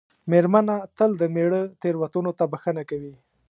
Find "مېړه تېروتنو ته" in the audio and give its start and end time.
1.35-2.43